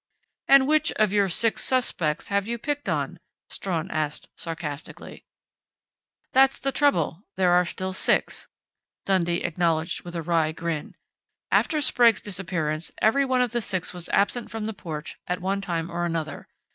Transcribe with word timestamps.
"And 0.47 0.67
which 0.67 0.91
one 0.97 1.03
of 1.03 1.13
your 1.13 1.29
six 1.29 1.63
suspects 1.63 2.29
have 2.29 2.47
you 2.47 2.57
picked 2.57 2.89
on?" 2.89 3.19
Strawn 3.51 3.91
asked 3.91 4.29
sarcastically. 4.35 5.25
"That's 6.31 6.55
just 6.55 6.63
the 6.63 6.71
trouble. 6.71 7.21
There 7.35 7.51
are 7.51 7.67
still 7.67 7.93
six," 7.93 8.47
Dundee 9.05 9.43
acknowledged 9.43 10.03
with 10.03 10.15
a 10.15 10.23
wry 10.23 10.53
grin. 10.53 10.95
"After 11.51 11.79
Sprague's 11.81 12.19
disappearance, 12.19 12.91
every 12.99 13.25
one 13.25 13.41
of 13.43 13.51
the 13.51 13.61
six 13.61 13.93
was 13.93 14.09
absent 14.09 14.49
from 14.49 14.65
the 14.65 14.73
porch 14.73 15.19
at 15.27 15.39
one 15.39 15.61
time 15.61 15.91
or 15.91 16.03
another.... 16.03 16.47